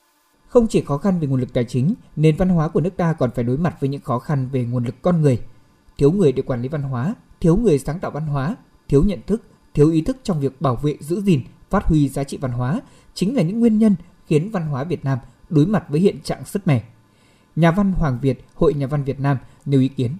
[0.49, 3.13] Không chỉ khó khăn về nguồn lực tài chính, nền văn hóa của nước ta
[3.13, 5.39] còn phải đối mặt với những khó khăn về nguồn lực con người.
[5.97, 8.55] Thiếu người để quản lý văn hóa, thiếu người sáng tạo văn hóa,
[8.87, 9.41] thiếu nhận thức,
[9.73, 12.81] thiếu ý thức trong việc bảo vệ, giữ gìn, phát huy giá trị văn hóa
[13.13, 13.95] chính là những nguyên nhân
[14.27, 16.83] khiến văn hóa Việt Nam đối mặt với hiện trạng sứt mẻ.
[17.55, 20.11] Nhà văn Hoàng Việt, Hội Nhà văn Việt Nam nêu ý kiến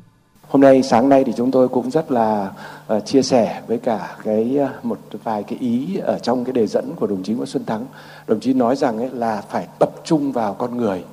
[0.49, 2.51] Hôm nay sáng nay thì chúng tôi cũng rất là
[2.95, 6.67] uh, chia sẻ với cả cái uh, một vài cái ý ở trong cái đề
[6.67, 7.85] dẫn của đồng chí Nguyễn Xuân Thắng.
[8.27, 11.03] Đồng chí nói rằng ấy là phải tập trung vào con người.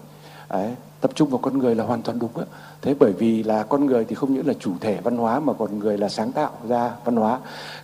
[0.50, 0.70] Đấy,
[1.00, 2.46] tập trung vào con người là hoàn toàn đúng ấy.
[2.82, 5.52] Thế bởi vì là con người thì không những là chủ thể văn hóa mà
[5.52, 7.38] còn người là sáng tạo ra văn hóa.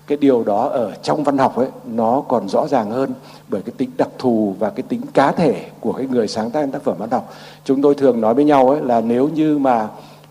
[0.07, 3.13] Cái điều đó ở trong văn học ấy nó còn rõ ràng hơn
[3.49, 6.69] bởi cái tính đặc thù và cái tính cá thể của cái người sáng tác
[6.73, 7.35] tác phẩm văn học.
[7.65, 9.89] Chúng tôi thường nói với nhau ấy là nếu như mà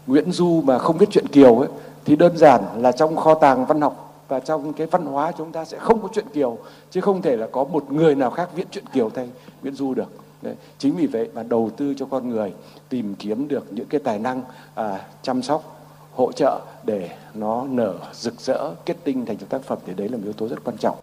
[0.07, 1.69] Nguyễn Du mà không biết chuyện Kiều ấy
[2.05, 5.51] thì đơn giản là trong kho tàng văn học và trong cái văn hóa chúng
[5.51, 6.57] ta sẽ không có chuyện Kiều
[6.91, 9.29] chứ không thể là có một người nào khác viết chuyện Kiều thay
[9.61, 10.11] Nguyễn Du được.
[10.41, 10.55] Đấy.
[10.77, 12.53] Chính vì vậy mà đầu tư cho con người
[12.89, 14.41] tìm kiếm được những cái tài năng
[14.75, 15.81] à, chăm sóc
[16.15, 20.17] hỗ trợ để nó nở rực rỡ kết tinh thành tác phẩm thì đấy là
[20.17, 20.97] một yếu tố rất quan trọng.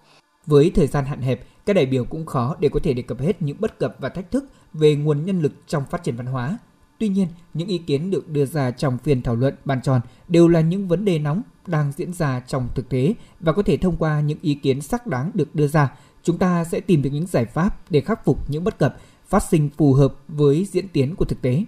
[0.46, 3.20] Với thời gian hạn hẹp, các đại biểu cũng khó để có thể đề cập
[3.20, 6.26] hết những bất cập và thách thức về nguồn nhân lực trong phát triển văn
[6.26, 6.58] hóa.
[6.98, 10.48] Tuy nhiên, những ý kiến được đưa ra trong phiên thảo luận bàn tròn đều
[10.48, 13.96] là những vấn đề nóng đang diễn ra trong thực tế và có thể thông
[13.96, 17.26] qua những ý kiến xác đáng được đưa ra, chúng ta sẽ tìm được những
[17.26, 21.16] giải pháp để khắc phục những bất cập phát sinh phù hợp với diễn tiến
[21.16, 21.64] của thực tế.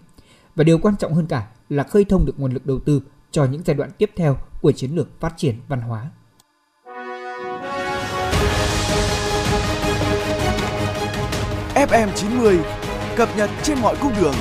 [0.57, 3.45] Và điều quan trọng hơn cả là khơi thông được nguồn lực đầu tư cho
[3.45, 6.11] những giai đoạn tiếp theo của chiến lược phát triển văn hóa.
[11.75, 12.59] FM 90
[13.17, 14.35] cập nhật trên mọi cung đường.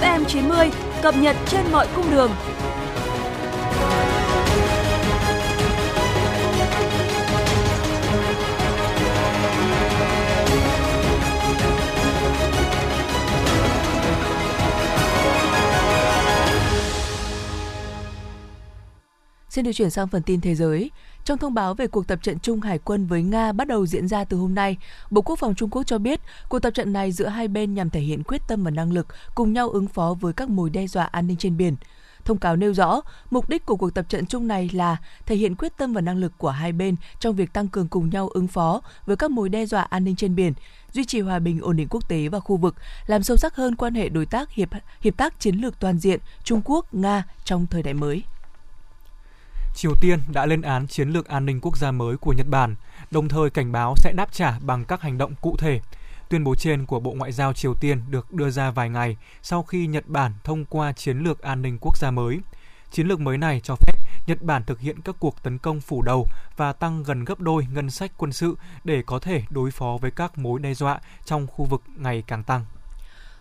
[0.00, 0.70] FM 90
[1.02, 2.30] cập nhật trên mọi cung đường.
[19.48, 20.90] Xin được chuyển sang phần tin thế giới.
[21.24, 24.08] Trong thông báo về cuộc tập trận chung hải quân với Nga bắt đầu diễn
[24.08, 24.76] ra từ hôm nay,
[25.10, 27.90] Bộ Quốc phòng Trung Quốc cho biết cuộc tập trận này giữa hai bên nhằm
[27.90, 30.86] thể hiện quyết tâm và năng lực cùng nhau ứng phó với các mối đe
[30.86, 31.76] dọa an ninh trên biển.
[32.24, 35.54] Thông cáo nêu rõ, mục đích của cuộc tập trận chung này là thể hiện
[35.54, 38.48] quyết tâm và năng lực của hai bên trong việc tăng cường cùng nhau ứng
[38.48, 40.52] phó với các mối đe dọa an ninh trên biển,
[40.92, 42.74] duy trì hòa bình ổn định quốc tế và khu vực,
[43.06, 44.68] làm sâu sắc hơn quan hệ đối tác hiệp
[45.00, 48.22] hiệp tác chiến lược toàn diện Trung Quốc Nga trong thời đại mới.
[49.74, 52.74] Triều Tiên đã lên án chiến lược an ninh quốc gia mới của Nhật Bản,
[53.10, 55.80] đồng thời cảnh báo sẽ đáp trả bằng các hành động cụ thể.
[56.28, 59.62] Tuyên bố trên của Bộ Ngoại giao Triều Tiên được đưa ra vài ngày sau
[59.62, 62.40] khi Nhật Bản thông qua chiến lược an ninh quốc gia mới.
[62.90, 63.92] Chiến lược mới này cho phép
[64.26, 67.66] Nhật Bản thực hiện các cuộc tấn công phủ đầu và tăng gần gấp đôi
[67.72, 71.46] ngân sách quân sự để có thể đối phó với các mối đe dọa trong
[71.46, 72.64] khu vực ngày càng tăng.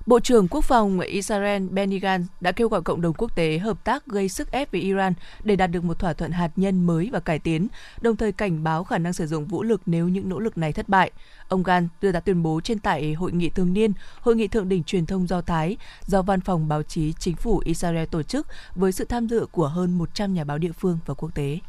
[0.06, 3.84] Bộ trưởng Quốc phòng Israel Benny Gantz đã kêu gọi cộng đồng quốc tế hợp
[3.84, 5.14] tác gây sức ép với Iran
[5.44, 7.68] để đạt được một thỏa thuận hạt nhân mới và cải tiến,
[8.02, 10.74] đồng thời cảnh báo khả năng sử dụng vũ lực nếu những nỗ lực này
[10.74, 11.12] thất bại.
[11.48, 14.70] Ông Gantz đưa ra tuyên bố trên tại hội nghị thường niên, hội nghị thượng
[14.70, 18.48] đỉnh truyền thông do Thái do Văn phòng báo chí chính phủ Israel tổ chức
[18.76, 21.60] với sự tham dự của hơn 100 nhà báo địa phương và quốc tế.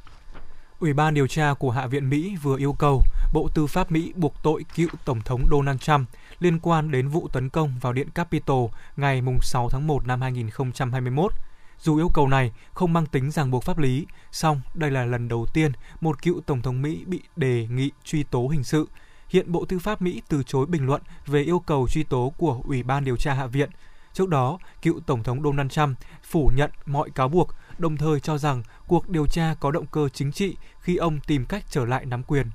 [0.78, 4.12] Ủy ban điều tra của Hạ viện Mỹ vừa yêu cầu Bộ Tư pháp Mỹ
[4.16, 6.08] buộc tội cựu Tổng thống Donald Trump
[6.40, 11.32] liên quan đến vụ tấn công vào Điện Capitol ngày 6 tháng 1 năm 2021.
[11.80, 15.28] Dù yêu cầu này không mang tính ràng buộc pháp lý, song đây là lần
[15.28, 18.88] đầu tiên một cựu Tổng thống Mỹ bị đề nghị truy tố hình sự.
[19.28, 22.60] Hiện Bộ Tư pháp Mỹ từ chối bình luận về yêu cầu truy tố của
[22.64, 23.70] Ủy ban điều tra Hạ viện.
[24.12, 28.38] Trước đó, cựu Tổng thống Donald Trump phủ nhận mọi cáo buộc, đồng thời cho
[28.38, 32.06] rằng cuộc điều tra có động cơ chính trị khi ông tìm cách trở lại
[32.06, 32.46] nắm quyền.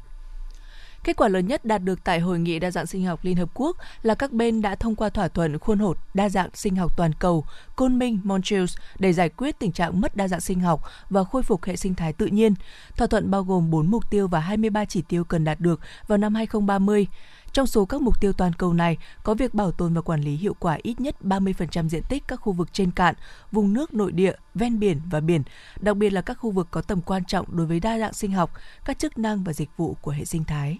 [1.03, 3.49] Kết quả lớn nhất đạt được tại Hội nghị đa dạng sinh học Liên Hợp
[3.53, 6.97] Quốc là các bên đã thông qua thỏa thuận khuôn hột đa dạng sinh học
[6.97, 8.65] toàn cầu Kunming-Montreal
[8.99, 11.95] để giải quyết tình trạng mất đa dạng sinh học và khôi phục hệ sinh
[11.95, 12.53] thái tự nhiên.
[12.97, 16.17] Thỏa thuận bao gồm 4 mục tiêu và 23 chỉ tiêu cần đạt được vào
[16.17, 17.07] năm 2030.
[17.53, 20.35] Trong số các mục tiêu toàn cầu này có việc bảo tồn và quản lý
[20.35, 23.15] hiệu quả ít nhất 30% diện tích các khu vực trên cạn,
[23.51, 25.43] vùng nước nội địa, ven biển và biển,
[25.79, 28.31] đặc biệt là các khu vực có tầm quan trọng đối với đa dạng sinh
[28.31, 28.51] học,
[28.85, 30.77] các chức năng và dịch vụ của hệ sinh thái.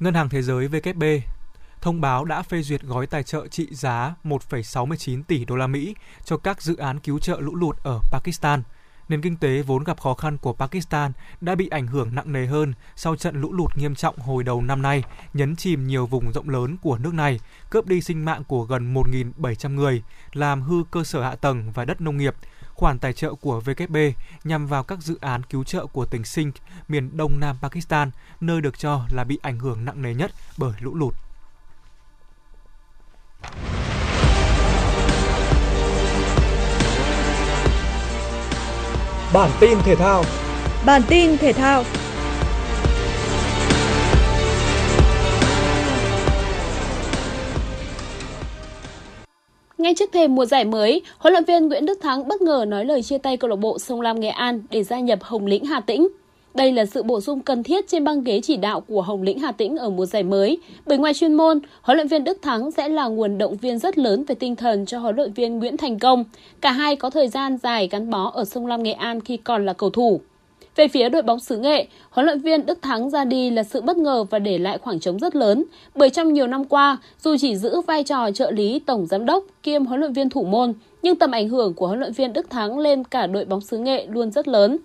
[0.00, 1.20] Ngân hàng Thế giới WB
[1.80, 5.94] thông báo đã phê duyệt gói tài trợ trị giá 1,69 tỷ đô la Mỹ
[6.24, 8.62] cho các dự án cứu trợ lũ lụt ở Pakistan.
[9.10, 12.46] Nền kinh tế vốn gặp khó khăn của Pakistan đã bị ảnh hưởng nặng nề
[12.46, 15.02] hơn sau trận lũ lụt nghiêm trọng hồi đầu năm nay,
[15.34, 18.94] nhấn chìm nhiều vùng rộng lớn của nước này, cướp đi sinh mạng của gần
[18.94, 22.34] 1.700 người, làm hư cơ sở hạ tầng và đất nông nghiệp,
[22.74, 24.12] khoản tài trợ của WB
[24.44, 26.56] nhằm vào các dự án cứu trợ của tỉnh Sindh,
[26.88, 30.72] miền đông nam Pakistan, nơi được cho là bị ảnh hưởng nặng nề nhất bởi
[30.80, 31.14] lũ lụt.
[39.34, 40.24] Bản tin thể thao
[40.86, 41.84] Bản tin thể thao
[49.78, 52.84] Ngay trước thềm mùa giải mới, huấn luyện viên Nguyễn Đức Thắng bất ngờ nói
[52.84, 55.64] lời chia tay câu lạc bộ Sông Lam Nghệ An để gia nhập Hồng Lĩnh
[55.64, 56.08] Hà Tĩnh.
[56.54, 59.38] Đây là sự bổ sung cần thiết trên băng ghế chỉ đạo của Hồng Lĩnh
[59.38, 62.70] Hà Tĩnh ở mùa giải mới, bởi ngoài chuyên môn, huấn luyện viên Đức Thắng
[62.70, 65.76] sẽ là nguồn động viên rất lớn về tinh thần cho huấn luyện viên Nguyễn
[65.76, 66.24] Thành Công.
[66.60, 69.66] Cả hai có thời gian dài gắn bó ở Sông Lam Nghệ An khi còn
[69.66, 70.20] là cầu thủ.
[70.76, 73.80] Về phía đội bóng xứ Nghệ, huấn luyện viên Đức Thắng ra đi là sự
[73.80, 77.36] bất ngờ và để lại khoảng trống rất lớn, bởi trong nhiều năm qua, dù
[77.40, 80.72] chỉ giữ vai trò trợ lý tổng giám đốc kiêm huấn luyện viên thủ môn,
[81.02, 83.78] nhưng tầm ảnh hưởng của huấn luyện viên Đức Thắng lên cả đội bóng xứ
[83.78, 84.78] Nghệ luôn rất lớn.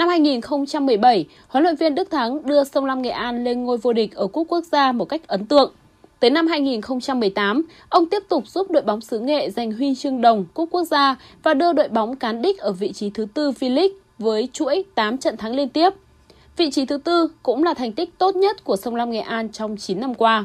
[0.00, 3.92] Năm 2017, huấn luyện viên Đức Thắng đưa Sông Lam Nghệ An lên ngôi vô
[3.92, 5.72] địch ở Cúp Quốc gia một cách ấn tượng.
[6.20, 10.44] Tới năm 2018, ông tiếp tục giúp đội bóng xứ Nghệ giành huy chương đồng
[10.54, 13.88] Cúp Quốc gia và đưa đội bóng cán đích ở vị trí thứ tư V-League
[14.18, 15.90] với chuỗi 8 trận thắng liên tiếp.
[16.56, 19.48] Vị trí thứ tư cũng là thành tích tốt nhất của Sông Lam Nghệ An
[19.52, 20.44] trong 9 năm qua.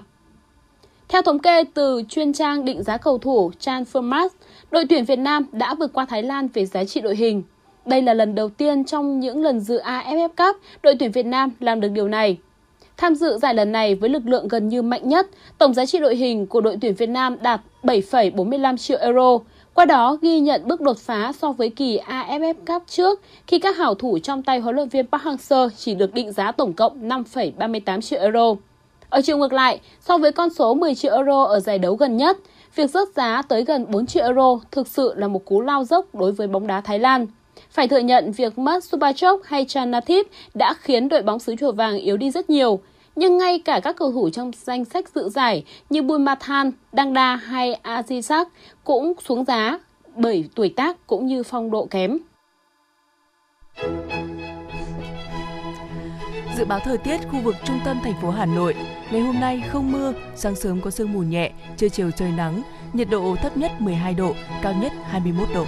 [1.08, 4.30] Theo thống kê từ chuyên trang định giá cầu thủ Transfermarkt,
[4.72, 7.44] đội tuyển Việt Nam đã vượt qua Thái Lan về giá trị đội hình.
[7.86, 11.52] Đây là lần đầu tiên trong những lần dự AFF Cup, đội tuyển Việt Nam
[11.60, 12.38] làm được điều này.
[12.98, 16.00] Tham dự giải lần này với lực lượng gần như mạnh nhất, tổng giá trị
[16.00, 19.38] đội hình của đội tuyển Việt Nam đạt 7,45 triệu euro,
[19.74, 23.78] qua đó ghi nhận bước đột phá so với kỳ AFF Cup trước khi các
[23.78, 27.10] hảo thủ trong tay huấn luyện viên Park Hang-seo chỉ được định giá tổng cộng
[27.10, 28.56] 5,38 triệu euro.
[29.10, 32.18] Ở chiều ngược lại, so với con số 10 triệu euro ở giải đấu gần
[32.18, 32.38] nhất,
[32.76, 36.16] việc rớt giá tới gần 4 triệu euro thực sự là một cú lao dốc
[36.16, 37.28] đối với bóng đá Thái Lan.
[37.72, 41.98] Phải thừa nhận việc mất Subachok hay Chanathip đã khiến đội bóng xứ chùa vàng
[41.98, 42.80] yếu đi rất nhiều.
[43.16, 47.80] Nhưng ngay cả các cầu thủ trong danh sách dự giải như Bumathan, Dangda hay
[47.84, 48.46] Azizak
[48.84, 49.80] cũng xuống giá
[50.16, 52.18] bởi tuổi tác cũng như phong độ kém.
[56.58, 58.76] Dự báo thời tiết khu vực trung tâm thành phố Hà Nội,
[59.12, 62.62] ngày hôm nay không mưa, sáng sớm có sương mù nhẹ, trưa chiều trời nắng,
[62.94, 65.66] nhiệt độ thấp nhất 12 độ, cao nhất 21 độ.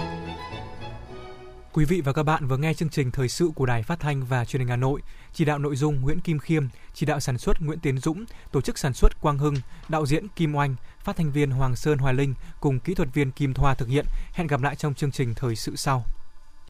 [1.78, 4.24] Quý vị và các bạn vừa nghe chương trình thời sự của Đài Phát thanh
[4.24, 5.00] và Truyền hình Hà Nội,
[5.32, 8.60] chỉ đạo nội dung Nguyễn Kim Khiêm, chỉ đạo sản xuất Nguyễn Tiến Dũng, tổ
[8.60, 9.54] chức sản xuất Quang Hưng,
[9.88, 13.30] đạo diễn Kim Oanh, phát thanh viên Hoàng Sơn Hoài Linh cùng kỹ thuật viên
[13.30, 14.06] Kim Thoa thực hiện.
[14.32, 16.04] Hẹn gặp lại trong chương trình thời sự sau.